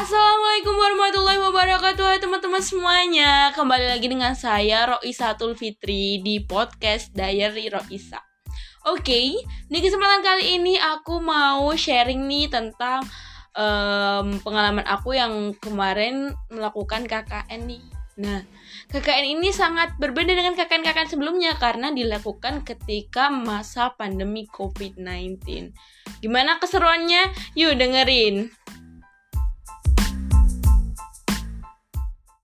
[0.00, 7.68] Assalamualaikum warahmatullahi wabarakatuh Hai teman-teman semuanya Kembali lagi dengan saya Roisatul Fitri Di podcast Diary
[7.68, 8.16] Roisa
[8.88, 13.04] Oke, di kesempatan kali ini aku mau sharing nih tentang
[13.52, 17.84] um, pengalaman aku yang kemarin melakukan KKN nih
[18.20, 18.44] Nah,
[18.92, 25.40] KKN ini sangat berbeda dengan KKN-KKN sebelumnya karena dilakukan ketika masa pandemi COVID-19.
[26.20, 27.32] Gimana keseruannya?
[27.56, 28.52] Yuk dengerin.